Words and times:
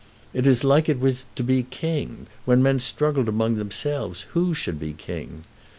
It 0.33 0.47
is 0.47 0.63
like 0.63 0.89
it 0.89 0.99
was 0.99 1.25
to 1.35 1.43
be 1.43 1.61
king, 1.61 2.25
when 2.45 2.63
men 2.63 2.79
struggled 2.79 3.29
among 3.29 3.57
themselves 3.57 4.21
who 4.31 4.55
should 4.55 4.79
be 4.79 4.93
king. 4.93 5.43